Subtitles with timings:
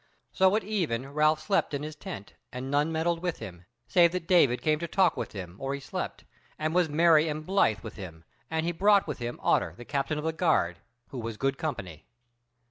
[0.31, 4.27] So at even Ralph slept in his tent, and none meddled with him, save that
[4.27, 6.23] David came to talk with him or he slept,
[6.57, 10.17] and was merry and blithe with him, and he brought with him Otter, the captain
[10.17, 10.79] of the guard,
[11.09, 12.07] who was good company.